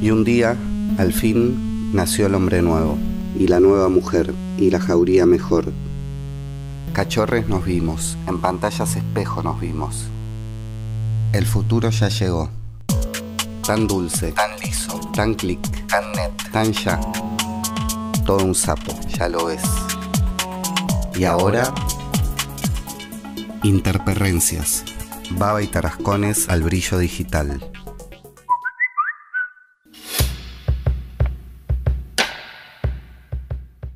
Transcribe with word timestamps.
Y 0.00 0.10
un 0.10 0.22
día, 0.24 0.56
al 0.98 1.12
fin, 1.12 1.92
nació 1.94 2.26
el 2.26 2.34
hombre 2.34 2.62
nuevo, 2.62 2.98
y 3.38 3.48
la 3.48 3.58
nueva 3.58 3.88
mujer, 3.88 4.34
y 4.58 4.70
la 4.70 4.78
jauría 4.78 5.26
mejor. 5.26 5.72
Cachorres 6.92 7.48
nos 7.48 7.64
vimos, 7.64 8.16
en 8.28 8.40
pantallas 8.40 8.96
espejo 8.96 9.42
nos 9.42 9.60
vimos. 9.60 10.04
El 11.32 11.46
futuro 11.46 11.90
ya 11.90 12.08
llegó. 12.08 12.50
Tan 13.66 13.88
dulce, 13.88 14.32
tan 14.32 14.60
liso, 14.60 15.00
tan 15.14 15.34
clic, 15.34 15.60
tan 15.86 16.12
net, 16.12 16.30
tan 16.52 16.72
ya. 16.72 17.00
Todo 18.26 18.44
un 18.44 18.54
sapo, 18.54 18.92
ya 19.18 19.28
lo 19.28 19.46
ves. 19.46 19.62
Y 21.16 21.24
ahora, 21.24 21.74
interperrencias. 23.64 24.84
Baba 25.30 25.62
y 25.62 25.66
tarascones 25.66 26.50
al 26.50 26.62
brillo 26.62 26.98
digital. 26.98 27.60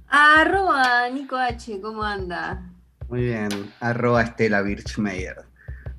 Arroba 0.09 1.11
Nico 1.11 1.37
H, 1.37 1.81
¿cómo 1.83 2.03
anda? 2.03 2.63
Muy 3.11 3.25
bien, 3.25 3.51
arroba 3.81 4.23
Estela 4.23 4.63
Birchmeyer. 4.63 5.45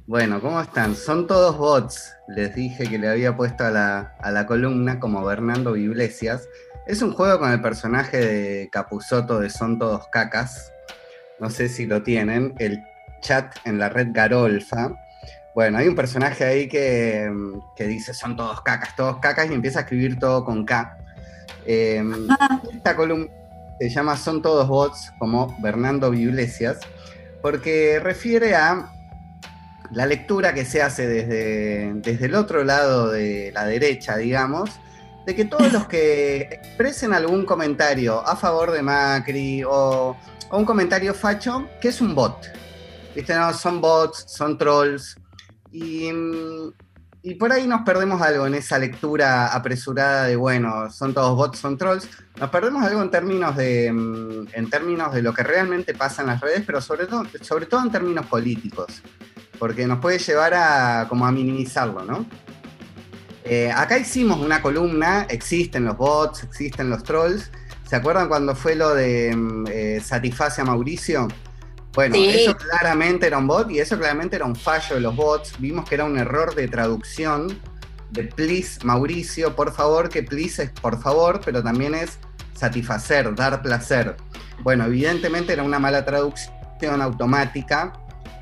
Bueno, 0.07 0.41
¿cómo 0.41 0.59
están? 0.59 0.95
Son 0.95 1.27
todos 1.27 1.55
bots. 1.55 2.11
Les 2.27 2.55
dije 2.55 2.89
que 2.89 2.97
le 2.97 3.07
había 3.07 3.37
puesto 3.37 3.65
a 3.65 3.69
la, 3.69 4.15
a 4.19 4.31
la 4.31 4.47
columna 4.47 4.99
como 4.99 5.23
Bernardo 5.23 5.75
Iglesias. 5.75 6.49
Es 6.87 7.03
un 7.03 7.13
juego 7.13 7.37
con 7.37 7.51
el 7.51 7.61
personaje 7.61 8.17
de 8.17 8.69
Capuzoto 8.71 9.39
de 9.39 9.51
Son 9.51 9.77
Todos 9.77 10.07
Cacas. 10.11 10.73
No 11.39 11.51
sé 11.51 11.69
si 11.69 11.85
lo 11.85 12.01
tienen. 12.01 12.55
El 12.57 12.83
chat 13.19 13.55
en 13.65 13.79
la 13.79 13.89
red 13.89 14.09
Garolfa. 14.11 14.91
Bueno, 15.55 15.77
hay 15.77 15.87
un 15.87 15.95
personaje 15.95 16.43
ahí 16.45 16.67
que, 16.67 17.29
que 17.75 17.85
dice 17.85 18.13
son 18.13 18.35
todos 18.35 18.61
cacas, 18.61 18.95
todos 18.95 19.17
cacas 19.17 19.49
y 19.49 19.53
empieza 19.53 19.79
a 19.79 19.81
escribir 19.83 20.19
todo 20.19 20.45
con 20.45 20.65
K. 20.65 20.97
Eh, 21.65 22.03
esta 22.73 22.95
columna 22.95 23.29
se 23.79 23.89
llama 23.89 24.17
Son 24.17 24.41
todos 24.41 24.67
bots, 24.67 25.13
como 25.19 25.55
Bernardo 25.59 26.13
Iglesias, 26.13 26.77
porque 27.41 27.99
refiere 27.99 28.55
a 28.55 28.91
la 29.91 30.05
lectura 30.05 30.53
que 30.53 30.65
se 30.65 30.81
hace 30.81 31.07
desde, 31.07 31.93
desde 31.95 32.25
el 32.25 32.35
otro 32.35 32.63
lado 32.63 33.09
de 33.09 33.51
la 33.53 33.65
derecha, 33.65 34.17
digamos, 34.17 34.69
de 35.25 35.33
que 35.35 35.45
todos 35.45 35.71
los 35.71 35.87
que 35.87 36.41
expresen 36.51 37.13
algún 37.13 37.45
comentario 37.45 38.19
a 38.27 38.35
favor 38.35 38.71
de 38.71 38.81
Macri 38.81 39.63
o, 39.63 40.15
o 40.49 40.57
un 40.57 40.65
comentario 40.65 41.13
facho, 41.13 41.69
que 41.79 41.87
es 41.87 42.01
un 42.01 42.13
bot. 42.13 42.51
No, 43.27 43.53
son 43.53 43.81
bots, 43.81 44.25
son 44.27 44.57
trolls. 44.57 45.17
Y, 45.71 46.09
y 47.21 47.35
por 47.35 47.51
ahí 47.51 47.67
nos 47.67 47.81
perdemos 47.81 48.21
algo 48.21 48.47
en 48.47 48.55
esa 48.55 48.79
lectura 48.79 49.47
apresurada 49.47 50.25
de, 50.25 50.35
bueno, 50.35 50.89
son 50.89 51.13
todos 51.13 51.35
bots, 51.35 51.59
son 51.59 51.77
trolls. 51.77 52.07
Nos 52.39 52.49
perdemos 52.49 52.83
algo 52.83 53.01
en 53.01 53.11
términos 53.11 53.55
de, 53.55 53.87
en 53.87 54.69
términos 54.69 55.13
de 55.13 55.21
lo 55.21 55.33
que 55.33 55.43
realmente 55.43 55.93
pasa 55.93 56.21
en 56.21 56.27
las 56.27 56.41
redes, 56.41 56.63
pero 56.65 56.81
sobre 56.81 57.05
todo, 57.05 57.23
sobre 57.41 57.65
todo 57.65 57.83
en 57.83 57.91
términos 57.91 58.25
políticos, 58.25 59.01
porque 59.59 59.85
nos 59.85 59.99
puede 59.99 60.19
llevar 60.19 60.53
a, 60.53 61.07
como 61.09 61.25
a 61.25 61.31
minimizarlo, 61.31 62.03
¿no? 62.03 62.25
Eh, 63.43 63.71
acá 63.71 63.97
hicimos 63.97 64.39
una 64.39 64.61
columna, 64.61 65.23
existen 65.29 65.85
los 65.85 65.97
bots, 65.97 66.43
existen 66.43 66.89
los 66.89 67.03
trolls. 67.03 67.51
¿Se 67.89 67.95
acuerdan 67.95 68.27
cuando 68.27 68.55
fue 68.55 68.75
lo 68.75 68.93
de 68.93 69.35
eh, 69.67 69.99
Satisface 70.03 70.61
a 70.61 70.65
Mauricio? 70.65 71.27
Bueno, 71.93 72.15
Sí. 72.15 72.29
eso 72.29 72.55
claramente 72.55 73.27
era 73.27 73.37
un 73.37 73.47
bot 73.47 73.69
y 73.71 73.79
eso 73.79 73.97
claramente 73.97 74.35
era 74.35 74.45
un 74.45 74.55
fallo 74.55 74.95
de 74.95 75.01
los 75.01 75.15
bots. 75.15 75.53
Vimos 75.59 75.87
que 75.87 75.95
era 75.95 76.05
un 76.05 76.17
error 76.17 76.53
de 76.55 76.67
traducción 76.67 77.59
de 78.11 78.23
please 78.23 78.79
Mauricio, 78.83 79.55
por 79.55 79.71
favor, 79.73 80.09
que 80.09 80.23
please 80.23 80.63
es 80.63 80.69
por 80.71 81.01
favor, 81.01 81.41
pero 81.43 81.63
también 81.63 81.93
es 81.95 82.19
satisfacer, 82.53 83.33
dar 83.35 83.61
placer. 83.61 84.15
Bueno, 84.61 84.85
evidentemente 84.85 85.53
era 85.53 85.63
una 85.63 85.79
mala 85.79 86.05
traducción 86.05 87.01
automática, 87.01 87.93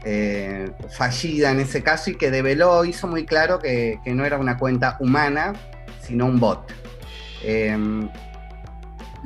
eh, 0.03 0.71
fallida 0.95 1.51
en 1.51 1.59
ese 1.59 1.83
caso, 1.83 2.11
y 2.11 2.15
que 2.15 2.31
develó, 2.31 2.85
hizo 2.85 3.07
muy 3.07 3.25
claro 3.25 3.59
que, 3.59 3.99
que 4.03 4.13
no 4.13 4.25
era 4.25 4.37
una 4.37 4.57
cuenta 4.57 4.97
humana, 4.99 5.53
sino 6.01 6.25
un 6.25 6.39
bot. 6.39 6.71
Eh, 7.43 7.77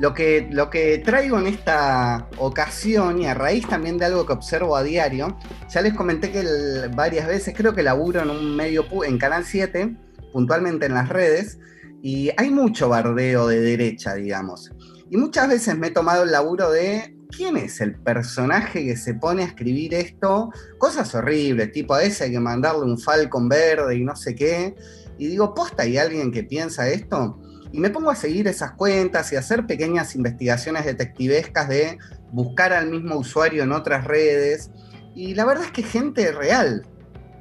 lo 0.02 0.12
que, 0.14 0.48
lo 0.50 0.68
que 0.68 0.98
traigo 0.98 1.38
en 1.38 1.46
esta 1.46 2.28
ocasión, 2.38 3.20
y 3.20 3.26
a 3.26 3.34
raíz 3.34 3.68
también 3.68 3.98
de 3.98 4.06
algo 4.06 4.26
que 4.26 4.32
observo 4.32 4.74
a 4.74 4.82
diario, 4.82 5.38
ya 5.72 5.80
les 5.80 5.94
comenté 5.94 6.32
que 6.32 6.44
varias 6.92 7.28
veces, 7.28 7.54
creo 7.56 7.72
que 7.72 7.84
laburo 7.84 8.20
en 8.20 8.30
un 8.30 8.56
medio, 8.56 8.84
en 9.04 9.16
Canal 9.16 9.44
7, 9.44 9.96
puntualmente 10.32 10.86
en 10.86 10.94
las 10.94 11.08
redes, 11.08 11.60
y 12.02 12.30
hay 12.36 12.50
mucho 12.50 12.88
bardeo 12.88 13.46
de 13.46 13.60
derecha, 13.60 14.16
digamos. 14.16 14.72
Y 15.08 15.16
muchas 15.18 15.48
veces 15.48 15.78
me 15.78 15.86
he 15.86 15.90
tomado 15.92 16.24
el 16.24 16.32
laburo 16.32 16.72
de 16.72 17.16
quién 17.30 17.56
es 17.56 17.80
el 17.80 17.94
personaje 17.94 18.84
que 18.84 18.96
se 18.96 19.14
pone 19.14 19.44
a 19.44 19.46
escribir 19.46 19.94
esto, 19.94 20.50
cosas 20.78 21.14
horribles, 21.14 21.70
tipo 21.70 21.94
a 21.94 22.02
ese 22.02 22.24
hay 22.24 22.32
que 22.32 22.40
mandarle 22.40 22.82
un 22.82 22.98
falcon 22.98 23.48
verde 23.48 23.98
y 23.98 24.02
no 24.02 24.16
sé 24.16 24.34
qué. 24.34 24.74
Y 25.16 25.28
digo, 25.28 25.54
posta, 25.54 25.84
¿hay 25.84 25.96
alguien 25.96 26.32
que 26.32 26.42
piensa 26.42 26.88
esto? 26.88 27.38
Y 27.72 27.80
me 27.80 27.90
pongo 27.90 28.10
a 28.10 28.14
seguir 28.14 28.46
esas 28.48 28.72
cuentas 28.72 29.32
y 29.32 29.36
a 29.36 29.38
hacer 29.38 29.66
pequeñas 29.66 30.14
investigaciones 30.14 30.84
detectivescas 30.84 31.68
de 31.68 31.98
buscar 32.30 32.72
al 32.72 32.90
mismo 32.90 33.16
usuario 33.16 33.62
en 33.62 33.72
otras 33.72 34.04
redes. 34.04 34.70
Y 35.14 35.34
la 35.34 35.44
verdad 35.44 35.64
es 35.64 35.72
que 35.72 35.82
gente 35.82 36.30
real. 36.32 36.86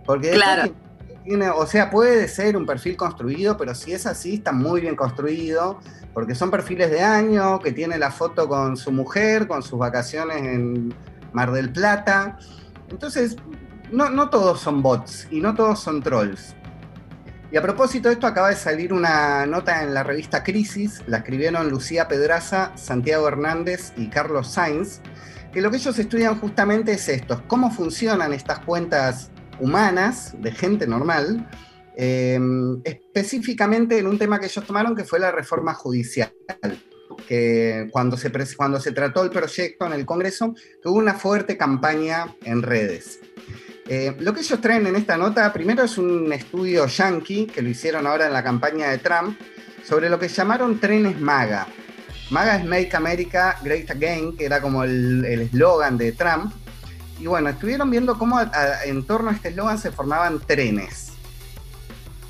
Porque 0.05 0.31
Claro. 0.31 0.73
tiene, 1.25 1.49
o 1.49 1.65
sea, 1.65 1.89
puede 1.89 2.27
ser 2.27 2.55
un 2.55 2.65
perfil 2.65 2.95
construido, 2.97 3.57
pero 3.57 3.75
si 3.75 3.93
es 3.93 4.05
así, 4.05 4.35
está 4.35 4.51
muy 4.51 4.81
bien 4.81 4.95
construido. 4.95 5.79
Porque 6.13 6.35
son 6.35 6.49
perfiles 6.51 6.91
de 6.91 7.01
año, 7.01 7.59
que 7.59 7.71
tiene 7.71 7.97
la 7.97 8.11
foto 8.11 8.47
con 8.47 8.75
su 8.75 8.91
mujer, 8.91 9.47
con 9.47 9.63
sus 9.63 9.79
vacaciones 9.79 10.37
en 10.37 10.93
Mar 11.33 11.51
del 11.51 11.71
Plata. 11.71 12.37
Entonces, 12.89 13.37
no, 13.91 14.09
no 14.09 14.29
todos 14.29 14.59
son 14.59 14.81
bots 14.81 15.27
y 15.31 15.39
no 15.39 15.53
todos 15.55 15.79
son 15.79 16.01
trolls. 16.01 16.55
Y 17.51 17.57
a 17.57 17.61
propósito 17.61 18.07
de 18.07 18.13
esto, 18.13 18.27
acaba 18.27 18.49
de 18.49 18.55
salir 18.55 18.93
una 18.93 19.45
nota 19.45 19.83
en 19.83 19.93
la 19.93 20.03
revista 20.03 20.41
Crisis, 20.41 21.03
la 21.07 21.17
escribieron 21.17 21.69
Lucía 21.69 22.07
Pedraza, 22.07 22.71
Santiago 22.77 23.27
Hernández 23.27 23.91
y 23.97 24.07
Carlos 24.07 24.47
Sainz, 24.47 25.01
que 25.51 25.61
lo 25.61 25.69
que 25.69 25.75
ellos 25.77 25.99
estudian 25.99 26.39
justamente 26.39 26.93
es 26.93 27.09
esto, 27.09 27.43
cómo 27.47 27.69
funcionan 27.69 28.31
estas 28.31 28.59
cuentas 28.59 29.31
humanas 29.59 30.33
de 30.39 30.51
gente 30.53 30.87
normal, 30.87 31.49
eh, 31.97 32.39
específicamente 32.85 33.97
en 33.97 34.07
un 34.07 34.17
tema 34.17 34.39
que 34.39 34.45
ellos 34.45 34.65
tomaron 34.65 34.95
que 34.95 35.03
fue 35.03 35.19
la 35.19 35.31
reforma 35.31 35.73
judicial, 35.73 36.31
que 37.27 37.89
cuando 37.91 38.15
se, 38.15 38.31
cuando 38.55 38.79
se 38.79 38.93
trató 38.93 39.23
el 39.23 39.29
proyecto 39.29 39.85
en 39.85 39.93
el 39.93 40.05
Congreso, 40.05 40.55
tuvo 40.81 40.97
una 40.97 41.15
fuerte 41.15 41.57
campaña 41.57 42.33
en 42.43 42.61
redes. 42.61 43.19
Eh, 43.93 44.15
lo 44.19 44.33
que 44.33 44.39
ellos 44.39 44.61
traen 44.61 44.87
en 44.87 44.95
esta 44.95 45.17
nota, 45.17 45.51
primero 45.51 45.83
es 45.83 45.97
un 45.97 46.31
estudio 46.31 46.87
yankee, 46.87 47.45
que 47.45 47.61
lo 47.61 47.67
hicieron 47.67 48.07
ahora 48.07 48.25
en 48.27 48.31
la 48.31 48.41
campaña 48.41 48.87
de 48.89 48.99
Trump, 48.99 49.37
sobre 49.85 50.09
lo 50.09 50.17
que 50.17 50.29
llamaron 50.29 50.79
trenes 50.79 51.19
MAGA. 51.19 51.67
MAGA 52.29 52.55
es 52.55 52.63
Make 52.65 52.95
America 52.95 53.57
Great 53.61 53.91
Again, 53.91 54.37
que 54.37 54.45
era 54.45 54.61
como 54.61 54.85
el 54.85 55.25
eslogan 55.25 55.97
de 55.97 56.13
Trump. 56.13 56.53
Y 57.19 57.25
bueno, 57.27 57.49
estuvieron 57.49 57.89
viendo 57.91 58.17
cómo 58.17 58.37
a- 58.37 58.49
a- 58.53 58.85
en 58.85 59.03
torno 59.05 59.29
a 59.29 59.33
este 59.33 59.49
eslogan 59.49 59.77
se 59.77 59.91
formaban 59.91 60.39
trenes. 60.39 61.09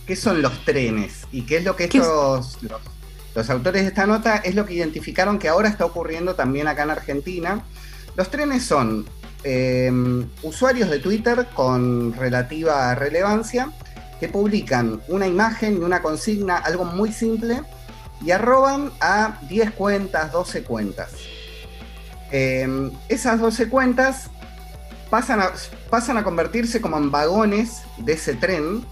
¿Qué 0.07 0.15
son 0.15 0.41
los 0.41 0.65
trenes? 0.65 1.27
¿Y 1.31 1.43
qué 1.43 1.57
es 1.57 1.63
lo 1.63 1.75
que 1.75 1.83
estos, 1.83 2.57
los, 2.63 2.81
los 3.35 3.49
autores 3.51 3.83
de 3.83 3.89
esta 3.89 4.07
nota, 4.07 4.37
es 4.37 4.55
lo 4.55 4.65
que 4.65 4.73
identificaron 4.73 5.37
que 5.37 5.47
ahora 5.47 5.69
está 5.69 5.85
ocurriendo 5.85 6.33
también 6.33 6.67
acá 6.67 6.81
en 6.81 6.89
Argentina? 6.89 7.63
Los 8.17 8.31
trenes 8.31 8.63
son 8.65 9.05
eh, 9.43 9.91
usuarios 10.43 10.89
de 10.89 10.99
Twitter 10.99 11.47
con 11.53 12.13
relativa 12.13 12.93
relevancia 12.95 13.71
que 14.19 14.29
publican 14.29 15.01
una 15.07 15.27
imagen 15.27 15.77
y 15.77 15.79
una 15.79 16.01
consigna, 16.01 16.57
algo 16.57 16.85
muy 16.85 17.11
simple, 17.11 17.61
y 18.23 18.31
arroban 18.31 18.91
a 18.99 19.39
10 19.49 19.71
cuentas, 19.71 20.31
12 20.31 20.63
cuentas. 20.63 21.09
Eh, 22.31 22.91
esas 23.09 23.39
12 23.39 23.67
cuentas 23.67 24.29
pasan 25.09 25.41
a, 25.41 25.51
pasan 25.89 26.17
a 26.17 26.23
convertirse 26.23 26.81
como 26.81 26.97
en 26.97 27.11
vagones 27.11 27.81
de 27.97 28.13
ese 28.13 28.35
tren 28.35 28.85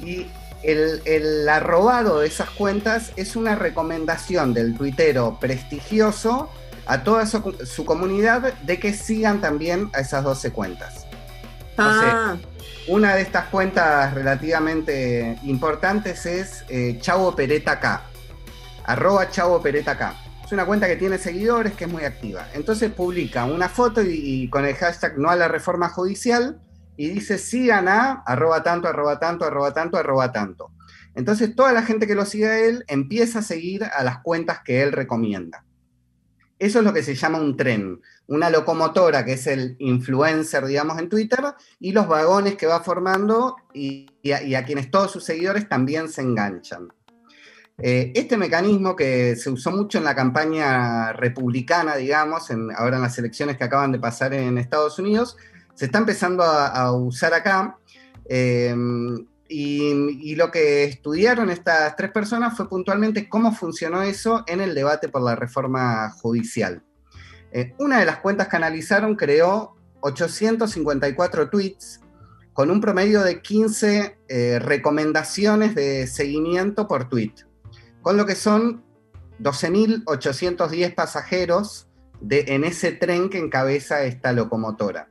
y 0.00 0.26
el, 0.62 1.02
el 1.04 1.48
arrobado 1.48 2.20
de 2.20 2.28
esas 2.28 2.50
cuentas 2.50 3.12
es 3.16 3.34
una 3.34 3.54
recomendación 3.54 4.54
del 4.54 4.76
tuitero 4.76 5.38
prestigioso 5.40 6.50
a 6.86 7.02
toda 7.02 7.26
su, 7.26 7.56
su 7.64 7.84
comunidad 7.84 8.54
de 8.54 8.78
que 8.78 8.92
sigan 8.92 9.40
también 9.40 9.90
a 9.92 10.00
esas 10.00 10.24
12 10.24 10.52
cuentas. 10.52 11.06
Ah, 11.78 12.36
Una 12.88 13.14
de 13.14 13.22
estas 13.22 13.46
cuentas 13.46 14.14
relativamente 14.14 15.38
importantes 15.42 16.24
es 16.26 16.64
eh, 16.68 16.98
Chavo 17.00 17.34
Pereta 17.34 17.80
K. 17.80 18.02
Arroba 18.84 19.28
Chavo 19.30 19.60
Pereta 19.60 19.98
K. 19.98 20.14
Es 20.44 20.52
una 20.52 20.64
cuenta 20.64 20.86
que 20.86 20.96
tiene 20.96 21.18
seguidores, 21.18 21.74
que 21.74 21.84
es 21.84 21.90
muy 21.90 22.04
activa. 22.04 22.46
Entonces 22.54 22.90
publica 22.92 23.44
una 23.44 23.68
foto 23.68 24.00
y, 24.00 24.12
y 24.12 24.48
con 24.48 24.64
el 24.64 24.76
hashtag 24.76 25.18
no 25.18 25.28
a 25.28 25.36
la 25.36 25.48
reforma 25.48 25.88
judicial 25.88 26.60
y 26.96 27.08
dice 27.08 27.36
sigan 27.36 27.88
a 27.88 28.22
arroba 28.24 28.62
tanto, 28.62 28.88
arroba 28.88 29.18
tanto, 29.18 29.44
arroba 29.44 29.72
tanto, 29.74 29.98
arroba 29.98 30.32
tanto. 30.32 30.70
Entonces 31.14 31.54
toda 31.54 31.72
la 31.72 31.82
gente 31.82 32.06
que 32.06 32.14
lo 32.14 32.24
sigue 32.24 32.46
a 32.46 32.58
él 32.60 32.84
empieza 32.88 33.40
a 33.40 33.42
seguir 33.42 33.84
a 33.84 34.04
las 34.04 34.18
cuentas 34.20 34.60
que 34.64 34.82
él 34.82 34.92
recomienda. 34.92 35.64
Eso 36.58 36.78
es 36.78 36.84
lo 36.84 36.92
que 36.92 37.02
se 37.02 37.14
llama 37.14 37.38
un 37.38 37.56
tren, 37.56 38.00
una 38.28 38.48
locomotora 38.48 39.24
que 39.24 39.34
es 39.34 39.46
el 39.46 39.76
influencer, 39.78 40.64
digamos, 40.64 40.98
en 40.98 41.08
Twitter, 41.08 41.40
y 41.78 41.92
los 41.92 42.08
vagones 42.08 42.56
que 42.56 42.66
va 42.66 42.80
formando 42.80 43.56
y, 43.74 44.06
a, 44.32 44.64
quienes 44.64 44.90
todos 44.90 45.12
sus 45.12 45.24
seguidores 45.24 45.68
también 45.68 46.08
se 46.08 46.22
enganchan. 46.22 46.88
Eh, 47.78 48.10
este 48.14 48.38
mecanismo 48.38 48.96
que 48.96 49.36
se 49.36 49.50
usó 49.50 49.70
mucho 49.70 49.98
en 49.98 50.04
la 50.04 50.14
campaña 50.14 51.12
republicana, 51.12 51.94
digamos, 51.96 52.50
ahora 52.74 52.96
en 52.96 53.02
las 53.02 53.18
elecciones 53.18 53.58
que 53.58 53.64
acaban 53.64 53.92
de 53.92 53.98
pasar 53.98 54.32
en 54.32 54.56
Estados 54.56 54.98
Unidos, 54.98 55.36
se 55.74 55.84
está 55.84 55.98
empezando 55.98 56.42
a, 56.42 56.90
usar 56.92 57.34
acá. 57.34 57.76
Eh, 58.30 58.74
y, 59.48 60.34
lo 60.34 60.50
que 60.50 60.84
estudiaron 60.84 61.50
estas 61.50 61.96
tres 61.96 62.10
personas 62.10 62.56
fue 62.56 62.68
puntualmente 62.68 63.28
cómo 63.28 63.52
funcionó 63.52 64.02
eso 64.02 64.44
en 64.46 64.60
el 64.60 64.74
debate 64.74 65.08
por 65.08 65.22
la 65.22 65.34
reforma 65.34 66.10
judicial. 66.10 66.82
Eh, 67.52 67.74
una 67.78 68.00
de 68.00 68.06
las 68.06 68.18
cuentas 68.18 68.48
que 68.48 68.56
analizaron 68.56 69.16
creó 69.16 69.76
854 70.00 71.48
tweets 71.48 72.00
con 72.52 72.70
un 72.70 72.80
promedio 72.80 73.22
de 73.22 73.40
15 73.40 74.18
eh, 74.28 74.58
recomendaciones 74.58 75.74
de 75.74 76.06
seguimiento 76.06 76.88
por 76.88 77.08
tweet, 77.08 77.34
con 78.02 78.16
lo 78.16 78.24
que 78.24 78.34
son 78.34 78.82
12.810 79.40 80.94
pasajeros 80.94 81.88
de, 82.20 82.46
en 82.48 82.64
ese 82.64 82.92
tren 82.92 83.28
que 83.28 83.38
encabeza 83.38 84.04
esta 84.04 84.32
locomotora. 84.32 85.10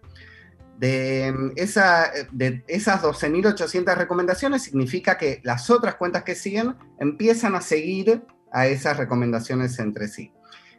De, 0.77 1.33
esa, 1.56 2.12
de 2.31 2.63
esas 2.68 3.01
12.800 3.01 3.95
recomendaciones 3.95 4.63
significa 4.63 5.18
que 5.18 5.39
las 5.44 5.69
otras 5.69 5.95
cuentas 5.95 6.24
que 6.24 6.36
siguen 6.36 6.75
empiezan 7.00 7.56
a 7.56 7.62
seguir 7.62 8.24
a 8.51 8.68
esas 8.68 8.98
recomendaciones 8.98 9.80
entre 9.80 10.07
sí. 10.07 10.31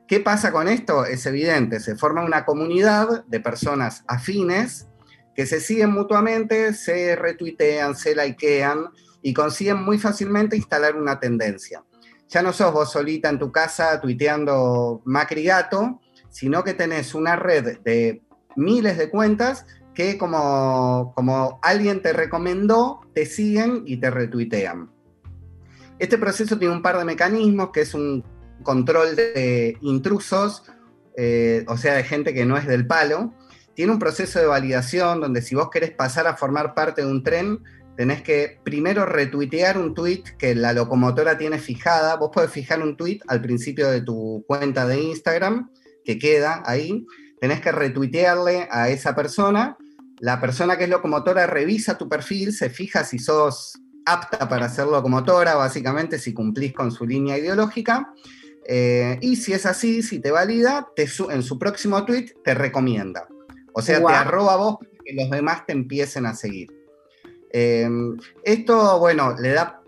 ¿Qué 0.07 0.21
pasa 0.21 0.53
con 0.53 0.69
esto? 0.69 1.05
Es 1.05 1.27
evidente, 1.27 1.81
se 1.81 1.97
forma 1.97 2.25
una 2.25 2.45
comunidad 2.45 3.25
de 3.27 3.41
personas 3.41 4.05
afines 4.07 4.87
que 5.35 5.47
se 5.47 5.61
siguen 5.61 5.91
mutuamente, 5.91 6.73
se 6.75 7.17
retuitean, 7.17 7.97
se 7.97 8.15
likean 8.15 8.87
y 9.21 9.35
consiguen 9.35 9.83
muy 9.83 9.99
fácilmente 9.99 10.57
instalar 10.57 10.97
una 10.97 11.19
tendencia. 11.19 11.85
Ya 12.29 12.43
no 12.43 12.53
sos 12.53 12.73
vos 12.73 12.93
solita 12.93 13.29
en 13.29 13.39
tu 13.39 13.53
casa 13.53 14.01
tuiteando 14.01 15.03
Macri 15.05 15.45
Gato, 15.45 16.01
sino 16.31 16.65
que 16.65 16.75
tenés 16.75 17.15
una 17.15 17.37
red 17.37 17.81
de 17.81 18.23
miles 18.57 18.97
de 18.99 19.11
cuentas 19.11 19.67
que 19.97 20.19
como, 20.19 21.15
como 21.17 21.59
alguien 21.63 22.03
te 22.03 22.13
recomendó, 22.13 23.01
te 23.15 23.25
siguen 23.25 23.83
y 23.87 23.97
te 23.97 24.11
retuitean. 24.11 24.91
Este 25.99 26.19
proceso 26.19 26.59
tiene 26.59 26.75
un 26.75 26.83
par 26.83 26.99
de 26.99 27.07
mecanismos, 27.07 27.71
que 27.73 27.81
es 27.81 27.95
un 27.95 28.23
control 28.63 29.17
de 29.17 29.79
intrusos, 29.81 30.65
eh, 31.17 31.65
o 31.67 31.79
sea, 31.79 31.95
de 31.95 32.05
gente 32.05 32.35
que 32.35 32.45
no 32.45 32.59
es 32.59 32.67
del 32.67 32.87
palo. 32.87 33.33
Tiene 33.73 33.91
un 33.91 33.99
proceso 33.99 34.39
de 34.39 34.45
validación 34.45 35.23
donde 35.23 35.41
si 35.41 35.55
vos 35.55 35.71
querés 35.71 35.93
pasar 35.93 36.27
a 36.27 36.37
formar 36.37 36.75
parte 36.75 37.01
de 37.01 37.11
un 37.11 37.23
tren, 37.23 37.61
tenés 37.97 38.21
que 38.21 38.61
primero 38.63 39.07
retuitear 39.07 39.79
un 39.79 39.95
tweet 39.95 40.25
que 40.39 40.55
la 40.55 40.75
locomotora 40.75 41.39
tiene 41.39 41.59
fijada. 41.59 42.17
Vos 42.17 42.31
podés 42.35 42.51
fijar 42.51 42.83
un 42.83 42.99
tweet 42.99 43.21
al 43.29 43.41
principio 43.41 43.91
de 43.91 44.03
tu 44.03 44.45
cuenta 44.47 44.87
de 44.87 45.01
Instagram, 45.01 45.71
que 46.05 46.19
queda 46.19 46.63
ahí. 46.67 47.07
Tenés 47.41 47.63
que 47.63 47.73
retuitearle 47.73 48.69
a 48.71 48.91
esa 48.91 49.15
persona 49.15 49.79
la 50.21 50.41
persona 50.41 50.77
que 50.77 50.85
es 50.85 50.91
locomotora 50.91 51.47
revisa 51.47 51.99
tu 51.99 52.09
perfil, 52.09 52.53
se 52.53 52.71
fija 52.71 53.05
si 53.05 53.19
sos 53.19 53.79
apta 54.05 54.49
para 54.49 54.69
ser 54.69 54.87
locomotora, 54.87 55.57
básicamente 55.57 56.19
si 56.19 56.33
cumplís 56.33 56.73
con 56.73 56.91
su 56.91 57.07
línea 57.07 57.37
ideológica. 57.37 58.13
Eh, 58.69 59.19
y 59.21 59.37
si 59.37 59.53
es 59.53 59.67
así, 59.67 60.03
si 60.03 60.19
te 60.19 60.31
valida, 60.31 60.89
te 60.97 61.07
en 61.31 61.43
su 61.43 61.59
próximo 61.59 62.05
tweet 62.05 62.35
te 62.43 62.55
recomienda. 62.55 63.29
O 63.73 63.83
sea, 63.83 64.05
te 64.05 64.13
arroba 64.13 64.57
vos 64.57 64.79
para 64.79 64.91
que 65.05 65.13
los 65.13 65.31
demás 65.31 65.67
te 65.67 65.73
empiecen 65.73 66.25
a 66.27 66.35
seguir. 66.35 66.73
Eh, 67.53 67.89
esto, 68.43 68.99
bueno, 68.99 69.37
le 69.39 69.51
da 69.51 69.83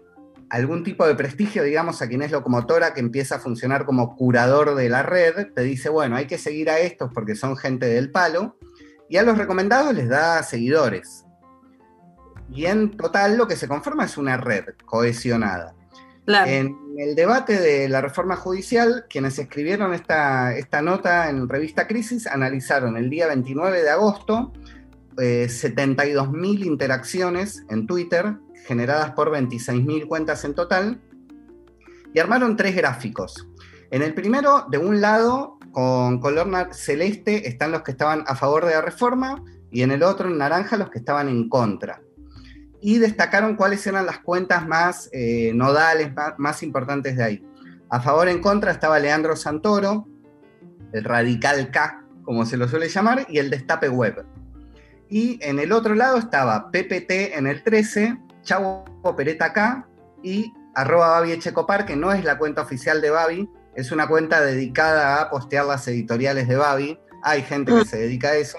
algún 0.51 0.85
tipo 0.85 1.07
de 1.07 1.15
prestigio, 1.15 1.63
digamos, 1.63 2.03
a 2.03 2.09
quien 2.09 2.23
es 2.23 2.31
locomotora 2.31 2.95
que 2.95 3.01
empieza 3.01 3.37
a 3.37 3.41
funcionar 3.41 3.85
como 3.85 4.15
curador 4.15 4.75
de 4.75 4.89
la 4.89 5.03
red. 5.03 5.53
Te 5.55 5.63
dice, 5.63 5.89
bueno, 5.89 6.17
hay 6.17 6.27
que 6.27 6.39
seguir 6.39 6.71
a 6.71 6.79
estos 6.79 7.11
porque 7.13 7.35
son 7.35 7.57
gente 7.57 7.87
del 7.87 8.11
palo 8.11 8.57
y 9.09 9.17
a 9.17 9.23
los 9.23 9.39
recomendados 9.39 9.95
les 9.95 10.09
da 10.09 10.43
seguidores. 10.43 11.25
Y 12.51 12.67
en 12.67 12.97
total 12.97 13.37
lo 13.37 13.47
que 13.47 13.57
se 13.57 13.69
conforma 13.69 14.05
es 14.05 14.17
una 14.17 14.37
red 14.37 14.65
cohesionada. 14.85 15.75
En 16.27 16.77
el 16.99 17.15
debate 17.15 17.59
de 17.59 17.89
la 17.89 18.03
reforma 18.03 18.37
judicial, 18.37 19.07
quienes 19.09 19.39
escribieron 19.39 19.95
esta, 19.95 20.55
esta 20.55 20.83
nota 20.83 21.31
en 21.31 21.49
revista 21.49 21.87
Crisis 21.87 22.27
analizaron 22.27 22.99
el 22.99 23.09
día 23.09 23.29
29 23.29 23.83
de 23.83 23.89
agosto 23.89 24.53
eh, 25.21 25.47
72.000 25.49 26.65
interacciones 26.65 27.65
en 27.71 27.87
Twitter, 27.87 28.37
generadas 28.67 29.13
por 29.13 29.31
26.000 29.31 30.07
cuentas 30.07 30.45
en 30.45 30.55
total, 30.55 31.01
y 32.15 32.21
armaron 32.21 32.57
tres 32.57 32.77
gráficos. 32.77 33.49
En 33.91 34.03
el 34.03 34.15
primero, 34.15 34.67
de 34.71 34.79
un 34.79 35.01
lado, 35.01 35.59
con 35.73 36.21
color 36.21 36.75
celeste 36.75 37.49
están 37.49 37.73
los 37.73 37.83
que 37.83 37.93
estaban 37.93 38.25
a 38.27 38.35
favor 38.35 38.67
de 38.67 38.73
la 38.73 38.83
reforma 38.83 39.43
y 39.71 39.83
en 39.83 39.91
el 39.91 40.03
otro, 40.03 40.29
en 40.29 40.39
naranja, 40.39 40.77
los 40.77 40.91
que 40.91 40.99
estaban 40.99 41.29
en 41.29 41.49
contra. 41.49 42.03
Y 42.81 42.99
destacaron 42.99 43.57
cuáles 43.57 43.87
eran 43.87 44.07
las 44.07 44.19
cuentas 44.19 44.67
más 44.67 45.09
eh, 45.13 45.53
nodales, 45.55 46.13
más, 46.37 46.63
importantes 46.63 47.17
de 47.17 47.25
ahí. 47.25 47.47
A 47.91 48.01
favor 48.01 48.29
en 48.29 48.41
contra 48.41 48.71
estaba 48.71 48.99
Leandro 48.99 49.37
Santoro, 49.37 50.07
el 50.93 51.05
radical 51.05 51.71
K, 51.71 52.05
como 52.23 52.45
se 52.45 52.57
lo 52.57 52.69
suele 52.69 52.89
llamar, 52.89 53.27
y 53.29 53.39
el 53.39 53.51
destape 53.51 53.89
web. 53.89 54.25
Y 55.09 55.39
en 55.43 55.59
el 55.59 55.73
otro 55.73 55.95
lado 55.95 56.19
estaba 56.19 56.71
PPT 56.71 57.37
en 57.37 57.47
el 57.47 57.63
13, 57.63 58.19
Chavo 58.43 58.85
Pereta 59.17 59.53
K 59.53 59.89
y 60.23 60.53
arroba 60.75 61.09
Babi 61.09 61.33
Echecopar, 61.33 61.87
que 61.87 61.97
no 61.97 62.13
es 62.13 62.25
la 62.25 62.39
cuenta 62.39 62.63
oficial 62.63 63.01
de 63.01 63.11
Babi, 63.11 63.49
es 63.79 63.93
una 63.93 64.09
cuenta 64.09 64.41
dedicada 64.41 65.23
a 65.23 65.31
postear 65.31 65.65
las 65.65 65.87
editoriales 65.87 66.49
de 66.49 66.57
Babi. 66.57 66.99
Hay 67.23 67.43
gente 67.43 67.71
que 67.71 67.83
mm. 67.83 67.85
se 67.85 67.97
dedica 67.97 68.31
a 68.31 68.35
eso. 68.35 68.59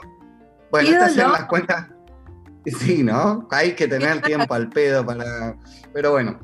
Bueno, 0.71 0.91
estas 0.91 1.17
eran 1.17 1.33
las 1.33 1.45
cuentas. 1.45 1.87
Sí, 2.65 3.03
¿no? 3.03 3.47
Hay 3.49 3.73
que 3.73 3.87
tener 3.87 4.21
tiempo 4.21 4.53
al 4.53 4.69
pedo 4.69 5.03
para. 5.03 5.55
Pero 5.91 6.11
bueno. 6.11 6.39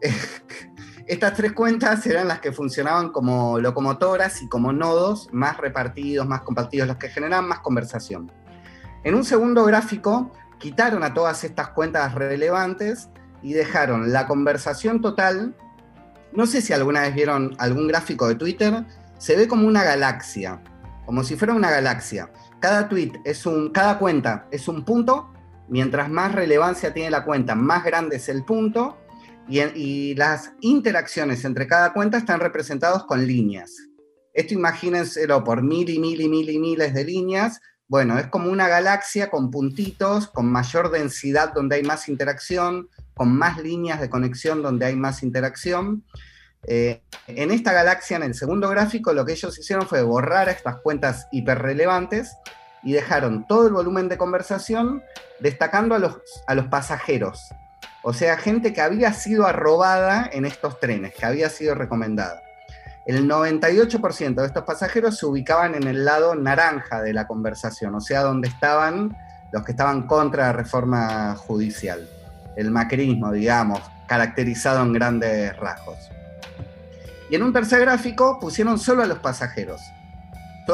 Estas 1.06 1.34
tres 1.34 1.52
cuentas 1.52 2.06
eran 2.06 2.28
las 2.28 2.40
que 2.40 2.50
funcionaban 2.50 3.10
como 3.10 3.60
locomotoras 3.60 4.40
y 4.42 4.48
como 4.48 4.72
nodos 4.72 5.28
más 5.32 5.58
repartidos, 5.58 6.26
más 6.26 6.40
compartidos, 6.42 6.88
los 6.88 6.96
que 6.96 7.10
generaban 7.10 7.46
más 7.46 7.58
conversación. 7.60 8.32
En 9.04 9.14
un 9.14 9.24
segundo 9.24 9.64
gráfico, 9.64 10.32
quitaron 10.58 11.02
a 11.02 11.12
todas 11.12 11.44
estas 11.44 11.68
cuentas 11.70 12.14
relevantes 12.14 13.10
y 13.42 13.52
dejaron 13.52 14.12
la 14.12 14.26
conversación 14.26 15.02
total 15.02 15.54
no 16.32 16.46
sé 16.46 16.60
si 16.60 16.72
alguna 16.72 17.02
vez 17.02 17.14
vieron 17.14 17.54
algún 17.58 17.88
gráfico 17.88 18.28
de 18.28 18.34
Twitter, 18.34 18.84
se 19.18 19.36
ve 19.36 19.48
como 19.48 19.66
una 19.66 19.82
galaxia, 19.84 20.62
como 21.04 21.24
si 21.24 21.36
fuera 21.36 21.54
una 21.54 21.70
galaxia. 21.70 22.30
Cada 22.60 22.88
tweet 22.88 23.12
es 23.24 23.46
un, 23.46 23.70
cada 23.70 23.98
cuenta 23.98 24.46
es 24.50 24.68
un 24.68 24.84
punto, 24.84 25.32
mientras 25.68 26.10
más 26.10 26.34
relevancia 26.34 26.92
tiene 26.92 27.10
la 27.10 27.24
cuenta, 27.24 27.54
más 27.54 27.84
grande 27.84 28.16
es 28.16 28.28
el 28.28 28.44
punto, 28.44 28.96
y, 29.48 30.14
las 30.14 30.52
interacciones 30.60 31.44
entre 31.44 31.66
cada 31.66 31.92
cuenta 31.92 32.18
están 32.18 32.40
representados 32.40 33.04
con 33.04 33.26
líneas. 33.26 33.72
Esto 34.34 34.54
imagínenselo 34.54 35.44
por 35.44 35.62
mil 35.62 35.88
y 35.88 35.98
mil 35.98 36.20
y 36.20 36.28
mil 36.28 36.50
y 36.50 36.58
miles 36.58 36.92
de 36.92 37.04
líneas. 37.04 37.60
Bueno, 37.88 38.18
es 38.18 38.26
como 38.26 38.50
una 38.50 38.68
galaxia 38.68 39.30
con 39.30 39.50
puntitos, 39.50 40.26
con 40.26 40.50
mayor 40.50 40.90
densidad 40.90 41.54
donde 41.54 41.76
hay 41.76 41.84
más 41.84 42.08
interacción, 42.08 42.88
con 43.16 43.34
más 43.34 43.58
líneas 43.58 43.98
de 43.98 44.10
conexión 44.10 44.62
donde 44.62 44.84
hay 44.84 44.94
más 44.94 45.22
interacción. 45.22 46.04
Eh, 46.64 47.00
en 47.28 47.50
esta 47.50 47.72
galaxia, 47.72 48.18
en 48.18 48.24
el 48.24 48.34
segundo 48.34 48.68
gráfico, 48.68 49.14
lo 49.14 49.24
que 49.24 49.32
ellos 49.32 49.58
hicieron 49.58 49.88
fue 49.88 50.02
borrar 50.02 50.50
estas 50.50 50.76
cuentas 50.82 51.26
hiperrelevantes 51.32 52.36
y 52.82 52.92
dejaron 52.92 53.46
todo 53.46 53.68
el 53.68 53.72
volumen 53.72 54.10
de 54.10 54.18
conversación 54.18 55.02
destacando 55.40 55.94
a 55.94 55.98
los, 55.98 56.18
a 56.46 56.54
los 56.54 56.66
pasajeros. 56.66 57.40
O 58.02 58.12
sea, 58.12 58.36
gente 58.36 58.74
que 58.74 58.82
había 58.82 59.14
sido 59.14 59.46
arrobada 59.46 60.28
en 60.30 60.44
estos 60.44 60.78
trenes, 60.78 61.14
que 61.14 61.24
había 61.24 61.48
sido 61.48 61.74
recomendada. 61.74 62.42
El 63.06 63.26
98% 63.26 64.34
de 64.34 64.46
estos 64.46 64.64
pasajeros 64.64 65.16
se 65.16 65.24
ubicaban 65.24 65.74
en 65.74 65.84
el 65.84 66.04
lado 66.04 66.34
naranja 66.34 67.00
de 67.00 67.14
la 67.14 67.26
conversación, 67.26 67.94
o 67.94 68.00
sea, 68.00 68.20
donde 68.20 68.48
estaban 68.48 69.16
los 69.52 69.64
que 69.64 69.72
estaban 69.72 70.06
contra 70.06 70.48
la 70.48 70.52
reforma 70.52 71.34
judicial 71.36 72.06
el 72.56 72.70
macrismo, 72.70 73.32
digamos, 73.32 73.80
caracterizado 74.08 74.82
en 74.82 74.92
grandes 74.92 75.56
rasgos. 75.56 75.98
Y 77.30 77.34
en 77.34 77.42
un 77.42 77.52
tercer 77.52 77.80
gráfico 77.80 78.38
pusieron 78.40 78.78
solo 78.78 79.02
a 79.02 79.06
los 79.06 79.18
pasajeros. 79.18 79.80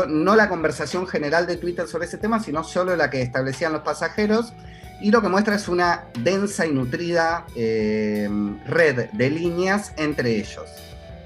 no 0.09 0.37
la 0.37 0.49
conversación 0.49 1.07
general 1.07 1.47
de 1.47 1.57
Twitter 1.57 1.87
sobre 1.87 2.07
ese 2.07 2.19
tema, 2.19 2.41
sino 2.41 2.65
solo 2.65 2.97
la 2.97 3.11
que 3.11 3.23
establecían 3.23 3.73
los 3.73 3.83
pasajeros. 3.83 4.53
Y 5.01 5.11
lo 5.11 5.21
que 5.21 5.29
muestra 5.29 5.57
es 5.57 5.69
una 5.69 6.05
densa 6.21 6.65
y 6.65 6.73
nutrida 6.73 7.45
eh, 7.57 8.29
red 8.67 9.11
de 9.11 9.31
líneas 9.31 9.93
entre 9.97 10.37
ellos. 10.37 10.71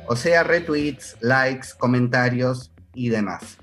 O 0.09 0.17
sea, 0.17 0.43
retweets, 0.43 1.17
likes, 1.21 1.69
comentarios 1.77 2.73
y 2.95 3.11
demás. 3.11 3.59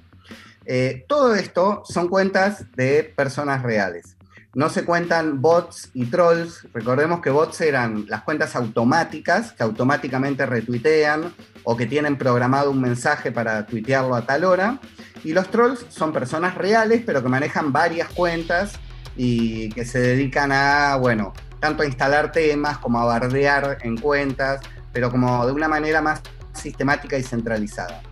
Eh, 0.65 1.05
todo 1.07 1.35
esto 1.35 1.83
son 1.85 2.07
cuentas 2.07 2.65
de 2.75 3.03
personas 3.03 3.63
reales. 3.63 4.15
No 4.55 4.69
se 4.69 4.85
cuentan 4.85 5.41
bots 5.41 5.89
y 5.95 6.05
trolls. 6.05 6.67
Recordemos 6.73 7.21
que 7.21 7.31
bots 7.31 7.59
eran 7.61 8.05
las 8.07 8.21
cuentas 8.21 8.55
automáticas 8.55 9.51
que 9.53 9.63
automáticamente 9.63 10.45
retuitean 10.45 11.33
o 11.63 11.75
que 11.75 11.87
tienen 11.87 12.19
programado 12.19 12.69
un 12.69 12.79
mensaje 12.79 13.31
para 13.31 13.65
tuitearlo 13.65 14.13
a 14.13 14.27
tal 14.27 14.43
hora. 14.43 14.79
Y 15.23 15.33
los 15.33 15.49
trolls 15.49 15.87
son 15.89 16.13
personas 16.13 16.53
reales, 16.53 17.01
pero 17.03 17.23
que 17.23 17.29
manejan 17.29 17.73
varias 17.73 18.09
cuentas 18.09 18.73
y 19.17 19.69
que 19.69 19.85
se 19.85 19.99
dedican 19.99 20.51
a, 20.51 20.97
bueno, 20.97 21.33
tanto 21.59 21.81
a 21.81 21.87
instalar 21.87 22.31
temas 22.31 22.77
como 22.77 22.99
a 22.99 23.05
bardear 23.05 23.79
en 23.81 23.97
cuentas, 23.97 24.61
pero 24.91 25.09
como 25.09 25.47
de 25.47 25.51
una 25.51 25.67
manera 25.67 25.99
más 25.99 26.21
sistemática 26.53 27.17
y 27.17 27.23
centralizada. 27.23 28.03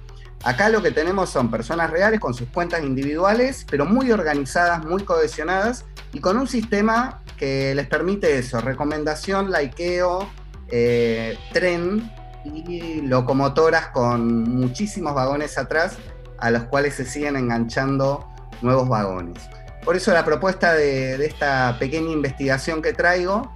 Acá 0.43 0.69
lo 0.69 0.81
que 0.81 0.89
tenemos 0.89 1.29
son 1.29 1.51
personas 1.51 1.91
reales 1.91 2.19
con 2.19 2.33
sus 2.33 2.48
cuentas 2.50 2.81
individuales, 2.81 3.63
pero 3.69 3.86
muy 3.86 4.12
organizadas, 4.12 4.83
muy 4.83 5.03
cohesionadas 5.03 5.86
y 6.13 6.20
con 6.20 6.38
un 6.38 6.48
sistema 6.48 7.22
que 7.38 7.74
les 7.75 7.88
permite 7.88 8.38
eso, 8.38 8.62
recomendación, 8.62 9.51
likeo, 9.51 10.30
eh, 10.70 11.38
tren 11.53 12.12
y 12.46 13.01
locomotoras 13.01 13.88
con 13.88 14.44
muchísimos 14.44 15.13
vagones 15.13 15.58
atrás 15.58 15.98
a 16.39 16.50
los 16.51 16.63
cuales 16.63 16.96
se 16.96 17.06
siguen 17.06 17.36
enganchando 17.36 18.27
nuevos 18.62 18.89
vagones. 18.89 19.38
Por 19.84 19.96
eso 19.96 20.13
la 20.13 20.24
propuesta 20.24 20.74
de 20.74 21.24
esta 21.25 21.77
pequeña 21.80 22.12
investigación 22.12 22.82
que 22.82 22.94
traigo 22.94 23.51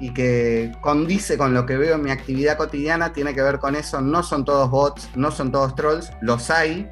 y 0.00 0.12
que 0.14 0.72
condice 0.80 1.36
con 1.36 1.52
lo 1.52 1.66
que 1.66 1.76
veo 1.76 1.96
en 1.96 2.02
mi 2.02 2.10
actividad 2.10 2.56
cotidiana, 2.56 3.12
tiene 3.12 3.34
que 3.34 3.42
ver 3.42 3.58
con 3.58 3.76
eso. 3.76 4.00
No 4.00 4.22
son 4.22 4.44
todos 4.44 4.70
bots, 4.70 5.10
no 5.14 5.30
son 5.30 5.52
todos 5.52 5.74
trolls, 5.74 6.10
los 6.22 6.50
hay, 6.50 6.90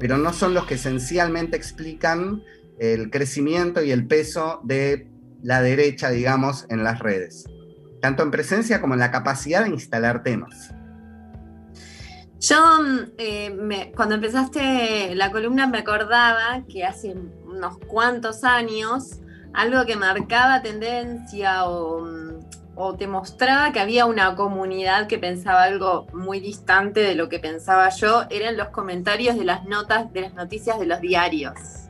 pero 0.00 0.18
no 0.18 0.32
son 0.32 0.54
los 0.54 0.66
que 0.66 0.74
esencialmente 0.74 1.56
explican 1.56 2.42
el 2.78 3.10
crecimiento 3.10 3.82
y 3.82 3.90
el 3.90 4.06
peso 4.06 4.60
de 4.64 5.08
la 5.42 5.62
derecha, 5.62 6.10
digamos, 6.10 6.66
en 6.68 6.84
las 6.84 6.98
redes, 6.98 7.44
tanto 8.00 8.22
en 8.22 8.30
presencia 8.30 8.80
como 8.80 8.94
en 8.94 9.00
la 9.00 9.10
capacidad 9.10 9.64
de 9.64 9.70
instalar 9.70 10.22
temas. 10.22 10.74
Yo, 12.40 12.56
eh, 13.18 13.92
cuando 13.96 14.14
empezaste 14.14 15.14
la 15.14 15.32
columna, 15.32 15.66
me 15.66 15.78
acordaba 15.78 16.64
que 16.68 16.84
hace 16.84 17.14
unos 17.44 17.78
cuantos 17.78 18.44
años 18.44 19.20
algo 19.52 19.84
que 19.86 19.96
marcaba 19.96 20.62
tendencia 20.62 21.64
o 21.64 22.28
o 22.80 22.94
te 22.94 23.08
mostraba 23.08 23.72
que 23.72 23.80
había 23.80 24.06
una 24.06 24.36
comunidad 24.36 25.08
que 25.08 25.18
pensaba 25.18 25.64
algo 25.64 26.06
muy 26.12 26.38
distante 26.38 27.00
de 27.00 27.16
lo 27.16 27.28
que 27.28 27.40
pensaba 27.40 27.88
yo, 27.88 28.22
eran 28.30 28.56
los 28.56 28.68
comentarios 28.68 29.36
de 29.36 29.44
las 29.44 29.64
notas, 29.64 30.12
de 30.12 30.20
las 30.20 30.34
noticias 30.34 30.78
de 30.78 30.86
los 30.86 31.00
diarios. 31.00 31.87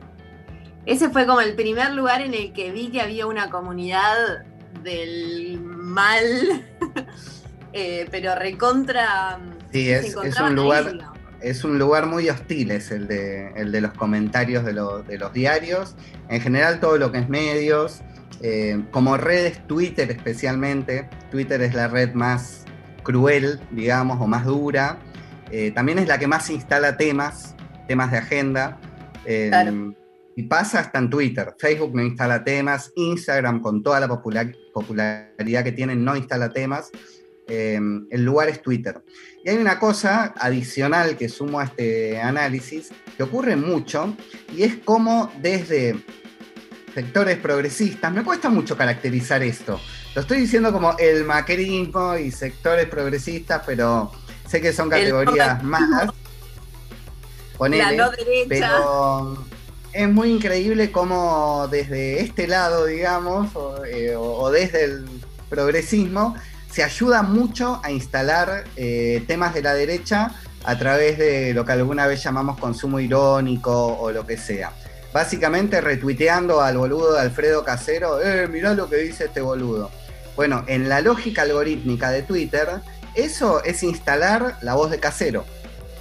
Ese 0.89 1.11
fue 1.11 1.27
como 1.27 1.39
el 1.39 1.53
primer 1.53 1.91
lugar 1.93 2.21
en 2.21 2.33
el 2.33 2.51
que 2.51 2.71
vi 2.71 2.89
que 2.89 2.99
había 2.99 3.27
una 3.27 3.51
comunidad 3.51 4.43
del 4.81 5.59
mal, 5.61 6.23
eh, 7.73 8.07
pero 8.09 8.33
recontra. 8.33 9.39
Sí, 9.71 9.91
es, 9.91 10.15
un 10.15 10.55
lugar. 10.55 10.97
Es 11.41 11.63
un 11.63 11.77
lugar 11.77 12.07
muy 12.07 12.27
hostil, 12.27 12.71
es 12.71 12.89
el 12.89 13.07
de, 13.07 13.51
el 13.51 13.71
de 13.71 13.81
los 13.81 13.93
comentarios 13.93 14.65
de, 14.65 14.73
de 14.73 15.17
los 15.19 15.31
diarios. 15.31 15.95
En 16.27 16.41
general, 16.41 16.79
todo 16.79 16.97
lo 16.97 17.11
que 17.11 17.19
es 17.19 17.29
medios, 17.29 18.01
eh, 18.41 18.81
como 18.89 19.15
redes, 19.15 19.59
Twitter 19.67 20.09
especialmente, 20.09 21.07
Twitter 21.29 21.61
es 21.61 21.75
la 21.75 21.87
red 21.87 22.15
más 22.15 22.65
cruel, 23.03 23.59
digamos, 23.69 24.19
o 24.19 24.25
más 24.25 24.43
dura. 24.43 24.97
Eh, 25.51 25.69
también 25.69 25.99
es 25.99 26.07
la 26.07 26.17
que 26.17 26.25
más 26.25 26.49
instala 26.49 26.97
temas, 26.97 27.53
temas 27.87 28.09
de 28.09 28.17
agenda. 28.17 28.79
Eh, 29.25 29.51
y 30.39 30.43
pasa 30.43 30.79
hasta 30.79 30.99
en 30.99 31.09
Twitter. 31.09 31.53
Facebook 31.59 31.93
no 31.93 32.01
instala 32.01 32.45
temas, 32.45 32.93
Instagram 32.95 33.61
con 33.61 33.83
toda 33.83 33.99
la 33.99 34.07
popularidad 34.07 35.63
que 35.65 35.73
tiene 35.73 35.97
no 35.97 36.15
instala 36.15 36.49
temas. 36.49 36.91
el 37.45 38.23
lugar 38.23 38.47
es 38.47 38.61
Twitter. 38.61 39.03
Y 39.43 39.49
hay 39.49 39.57
una 39.57 39.77
cosa 39.79 40.33
adicional 40.37 41.17
que 41.17 41.27
sumo 41.27 41.59
a 41.59 41.65
este 41.65 42.21
análisis 42.21 42.89
que 43.17 43.23
ocurre 43.23 43.57
mucho 43.57 44.15
y 44.55 44.63
es 44.63 44.77
como 44.77 45.29
desde 45.41 46.01
sectores 46.93 47.37
progresistas. 47.39 48.13
Me 48.13 48.23
cuesta 48.23 48.47
mucho 48.47 48.77
caracterizar 48.77 49.43
esto. 49.43 49.77
Lo 50.15 50.21
estoy 50.21 50.39
diciendo 50.39 50.71
como 50.71 50.97
el 50.99 51.25
macrismo 51.25 52.15
y 52.15 52.31
sectores 52.31 52.87
progresistas, 52.87 53.61
pero 53.65 54.09
sé 54.47 54.61
que 54.61 54.71
son 54.71 54.89
categorías 54.89 55.61
más. 55.63 56.11
Pero 58.47 59.45
es 59.93 60.09
muy 60.09 60.31
increíble 60.31 60.91
cómo 60.91 61.67
desde 61.69 62.21
este 62.21 62.47
lado, 62.47 62.85
digamos, 62.85 63.49
eh, 63.87 64.15
o, 64.17 64.49
desde 64.51 64.85
el 64.85 65.05
progresismo, 65.49 66.35
se 66.71 66.83
ayuda 66.83 67.23
mucho 67.23 67.81
a 67.83 67.91
instalar 67.91 68.65
eh, 68.75 69.23
temas 69.27 69.53
de 69.53 69.63
la 69.63 69.73
derecha 69.73 70.31
a 70.63 70.77
través 70.77 71.17
de 71.17 71.53
lo 71.53 71.65
que 71.65 71.71
alguna 71.71 72.05
vez 72.05 72.23
llamamos 72.23 72.59
consumo 72.59 72.99
irónico 72.99 73.97
o 73.97 74.11
lo 74.11 74.25
que 74.25 74.37
sea 74.37 74.71
básicamente 75.13 75.81
retuiteando 75.81 76.61
al 76.61 76.77
boludo 76.77 77.13
de 77.13 77.21
Alfredo 77.21 77.63
Casero, 77.63 78.21
eh, 78.21 78.47
mirá 78.47 78.73
lo 78.73 78.89
que 78.89 78.97
dice 78.97 79.25
este 79.25 79.41
boludo. 79.41 79.91
Bueno, 80.35 80.63
en 80.67 80.87
la 80.87 81.01
lógica 81.01 81.41
algorítmica 81.41 82.11
de 82.11 82.21
Twitter, 82.21 82.67
eso 83.15 83.63
es 83.63 83.83
instalar 83.83 84.57
la 84.61 84.75
voz 84.75 84.91
de 84.91 84.99
Casero. 84.99 85.45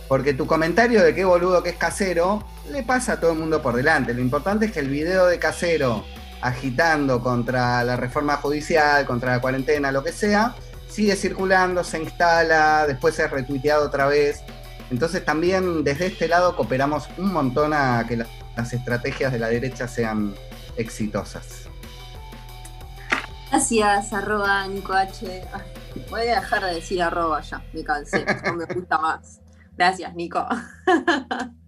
Porque 0.06 0.32
tu 0.32 0.46
comentario 0.46 1.02
de 1.02 1.14
qué 1.14 1.24
boludo 1.24 1.62
que 1.62 1.70
es 1.70 1.76
Casero 1.76 2.44
le 2.70 2.82
pasa 2.82 3.14
a 3.14 3.20
todo 3.20 3.32
el 3.32 3.38
mundo 3.38 3.62
por 3.62 3.74
delante. 3.74 4.14
Lo 4.14 4.20
importante 4.20 4.66
es 4.66 4.72
que 4.72 4.80
el 4.80 4.88
video 4.88 5.26
de 5.26 5.38
Casero 5.38 6.04
agitando 6.40 7.20
contra 7.20 7.82
la 7.82 7.96
reforma 7.96 8.36
judicial, 8.36 9.04
contra 9.06 9.32
la 9.32 9.40
cuarentena, 9.40 9.90
lo 9.90 10.04
que 10.04 10.12
sea, 10.12 10.54
sigue 10.88 11.16
circulando, 11.16 11.82
se 11.82 12.00
instala, 12.00 12.86
después 12.86 13.18
es 13.18 13.30
retuiteado 13.30 13.86
otra 13.86 14.06
vez. 14.06 14.42
Entonces 14.90 15.24
también 15.24 15.84
desde 15.84 16.06
este 16.06 16.28
lado 16.28 16.56
cooperamos 16.56 17.08
un 17.18 17.32
montón 17.32 17.72
a 17.74 18.04
que 18.08 18.16
la 18.16 18.26
las 18.58 18.72
estrategias 18.72 19.32
de 19.32 19.38
la 19.38 19.48
derecha 19.48 19.86
sean 19.86 20.34
exitosas. 20.76 21.68
Gracias, 23.50 24.12
arroba 24.12 24.66
Nico 24.66 24.92
H. 24.92 25.44
Voy 26.10 26.22
a 26.22 26.40
dejar 26.40 26.64
de 26.64 26.74
decir 26.74 27.00
arroba 27.00 27.40
ya, 27.40 27.64
me 27.72 27.84
cansé, 27.84 28.26
no 28.44 28.54
me 28.54 28.64
gusta 28.66 28.98
más. 28.98 29.40
Gracias, 29.76 30.12
Nico. 30.14 30.44